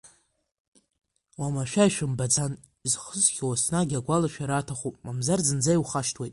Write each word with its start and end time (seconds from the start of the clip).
Уамашәа 1.39 1.83
ишәымбаӡан, 1.89 2.53
изхысхьоу 2.85 3.53
еснагь 3.55 3.93
агәалашәара 3.99 4.55
аҭахуп, 4.57 4.95
мамзар 5.05 5.39
зынӡа 5.47 5.71
иухашҭуеит. 5.75 6.29